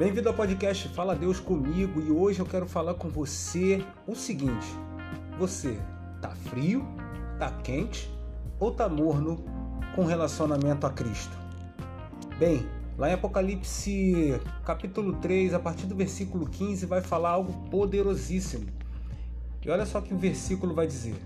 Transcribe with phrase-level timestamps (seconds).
[0.00, 4.66] Bem-vindo ao podcast Fala Deus comigo e hoje eu quero falar com você o seguinte:
[5.38, 5.78] você
[6.22, 6.86] tá frio,
[7.38, 8.10] tá quente
[8.58, 9.44] ou tá morno
[9.94, 11.36] com relacionamento a Cristo?
[12.38, 12.66] Bem,
[12.96, 18.64] lá em Apocalipse capítulo 3, a partir do versículo 15, vai falar algo poderosíssimo.
[19.62, 21.16] E olha só que o versículo vai dizer: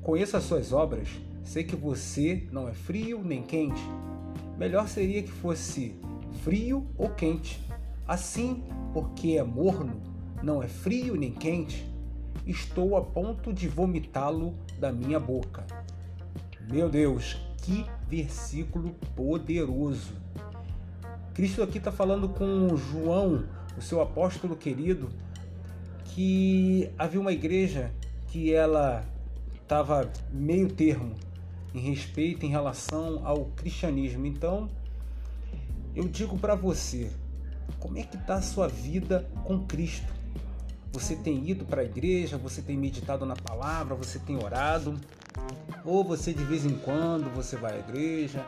[0.00, 1.08] Conheço as suas obras,
[1.42, 3.82] sei que você não é frio nem quente.
[4.56, 5.96] Melhor seria que fosse
[6.44, 7.68] frio ou quente.
[8.10, 10.02] Assim, porque é morno,
[10.42, 11.88] não é frio nem quente,
[12.44, 15.64] estou a ponto de vomitá-lo da minha boca.
[16.68, 20.12] Meu Deus, que versículo poderoso!
[21.34, 23.44] Cristo aqui está falando com João,
[23.78, 25.08] o seu apóstolo querido,
[26.06, 27.92] que havia uma igreja
[28.26, 29.04] que ela
[29.62, 31.14] estava meio termo
[31.72, 34.26] em respeito em relação ao cristianismo.
[34.26, 34.68] Então,
[35.94, 37.12] eu digo para você,
[37.78, 40.12] como é que está a sua vida com Cristo?
[40.92, 44.98] Você tem ido para a igreja, você tem meditado na palavra, você tem orado,
[45.84, 48.44] ou você de vez em quando você vai à igreja,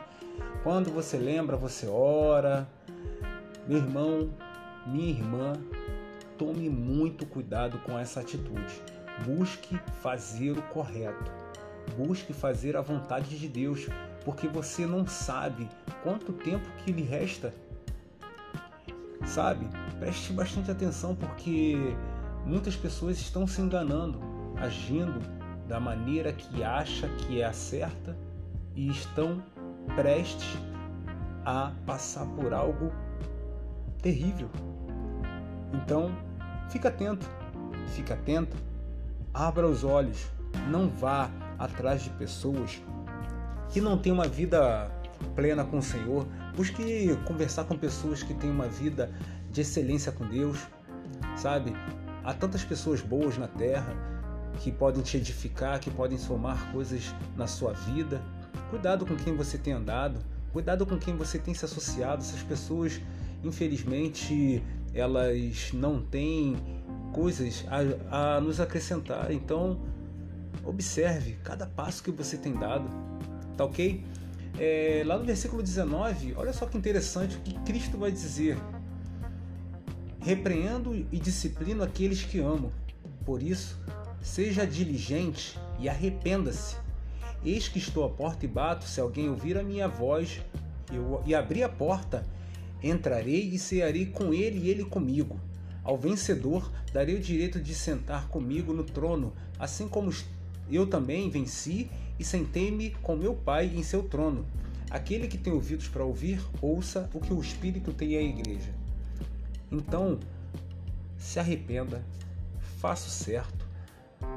[0.63, 2.69] quando você lembra, você ora.
[3.69, 4.31] Meu irmão,
[4.87, 5.53] minha irmã,
[6.37, 8.83] tome muito cuidado com essa atitude.
[9.25, 11.31] Busque fazer o correto.
[11.97, 13.89] Busque fazer a vontade de Deus,
[14.25, 15.69] porque você não sabe
[16.03, 17.55] quanto tempo que lhe resta
[19.25, 19.69] sabe?
[19.99, 21.97] Preste bastante atenção porque
[22.45, 24.21] muitas pessoas estão se enganando,
[24.57, 25.21] agindo
[25.69, 28.17] da maneira que acha que é a certa
[28.75, 29.43] e estão
[29.95, 30.57] prestes
[31.45, 32.93] a passar por algo
[34.01, 34.51] terrível.
[35.73, 36.11] Então,
[36.69, 37.27] fica atento,
[37.89, 38.57] fica atento,
[39.33, 40.27] abra os olhos,
[40.69, 42.83] não vá atrás de pessoas
[43.71, 44.91] que não têm uma vida
[45.35, 46.27] plena com o Senhor.
[46.57, 49.11] Busque conversar com pessoas que têm uma vida
[49.51, 50.59] de excelência com Deus,
[51.37, 51.75] sabe?
[52.25, 53.95] Há tantas pessoas boas na terra
[54.59, 58.23] que podem te edificar, que podem somar coisas na sua vida.
[58.71, 60.21] Cuidado com quem você tem andado,
[60.53, 62.23] cuidado com quem você tem se associado.
[62.23, 63.01] Essas pessoas,
[63.43, 64.63] infelizmente,
[64.95, 66.57] elas não têm
[67.13, 69.33] coisas a, a nos acrescentar.
[69.33, 69.81] Então,
[70.65, 72.89] observe cada passo que você tem dado,
[73.57, 74.05] tá ok?
[74.59, 78.59] É, lá no versículo 19, olha só que interessante o que Cristo vai dizer:
[80.21, 82.73] Repreendo e disciplino aqueles que amo.
[83.25, 83.79] Por isso,
[84.21, 86.77] seja diligente e arrependa-se.
[87.45, 90.41] Eis que estou à porta e bato, se alguém ouvir a minha voz
[90.93, 92.25] eu, e abrir a porta,
[92.83, 95.41] entrarei e cearei com ele e ele comigo.
[95.83, 100.13] Ao vencedor darei o direito de sentar comigo no trono, assim como
[100.71, 104.47] eu também venci e sentei-me com meu Pai em seu trono.
[104.91, 108.75] Aquele que tem ouvidos para ouvir, ouça o que o Espírito tem à igreja.
[109.71, 110.21] Então,
[111.17, 112.05] se arrependa,
[112.79, 113.67] faça o certo,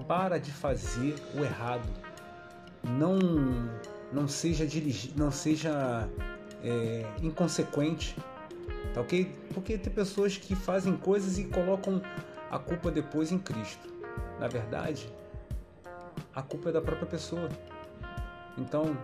[0.07, 1.87] para de fazer o errado.
[2.83, 3.17] Não,
[4.13, 4.65] não seja,
[5.15, 6.07] não seja
[6.63, 8.15] é, inconsequente,
[8.93, 9.25] tá ok?
[9.53, 12.01] Porque tem pessoas que fazem coisas e colocam
[12.49, 13.93] a culpa depois em Cristo.
[14.39, 15.11] Na verdade,
[16.35, 17.47] a culpa é da própria pessoa.
[18.57, 18.97] Então,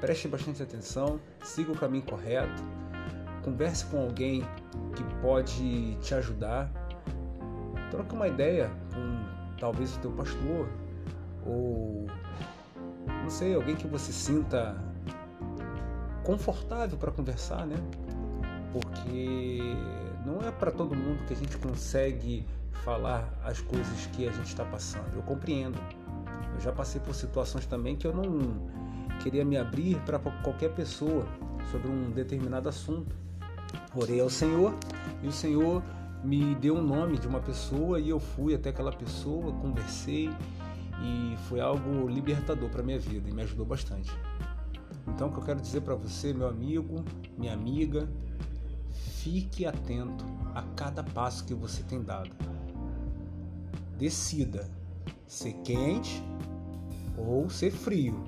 [0.00, 2.62] preste bastante atenção, siga o caminho correto,
[3.44, 4.42] converse com alguém
[4.94, 6.70] que pode te ajudar,
[7.90, 10.68] troque uma ideia com talvez o teu pastor
[11.46, 12.06] ou
[13.06, 14.76] não sei, alguém que você sinta
[16.24, 17.76] confortável para conversar, né?
[18.72, 19.74] Porque
[20.26, 22.46] não é para todo mundo que a gente consegue
[22.84, 25.14] falar as coisas que a gente está passando.
[25.14, 25.78] Eu compreendo.
[26.54, 28.68] Eu já passei por situações também que eu não
[29.18, 31.26] queria me abrir para qualquer pessoa
[31.70, 33.14] sobre um determinado assunto.
[33.94, 34.74] Orei ao Senhor
[35.22, 35.82] e o Senhor
[36.24, 40.30] me deu o um nome de uma pessoa e eu fui até aquela pessoa, conversei
[41.00, 44.10] e foi algo libertador para minha vida e me ajudou bastante.
[45.06, 47.04] Então, o que eu quero dizer para você, meu amigo,
[47.36, 48.08] minha amiga,
[48.90, 50.24] fique atento
[50.54, 52.30] a cada passo que você tem dado.
[53.98, 54.70] Decida
[55.26, 56.22] ser quente
[57.16, 58.24] ou ser frio.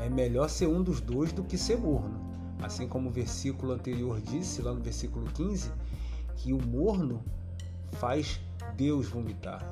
[0.00, 2.20] É melhor ser um dos dois do que ser morno.
[2.62, 5.72] Assim como o versículo anterior disse, lá no versículo 15,
[6.36, 7.22] que o morno
[7.92, 8.40] faz
[8.76, 9.62] Deus vomitar.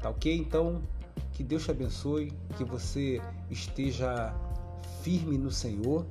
[0.00, 0.36] Tá ok?
[0.36, 0.82] Então,
[1.32, 3.20] que Deus te abençoe, que você
[3.50, 4.34] esteja
[5.02, 6.06] firme no Senhor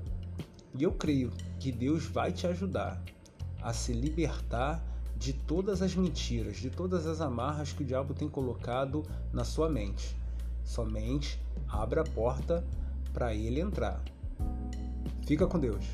[0.78, 3.02] e eu creio que Deus vai te ajudar
[3.62, 4.84] a se libertar
[5.18, 9.04] de todas as mentiras, de todas as amarras que o diabo tem colocado
[9.34, 10.16] na sua mente.
[10.64, 12.64] Somente abra a porta
[13.14, 14.02] para ele entrar.
[15.26, 15.86] Fica com Deus.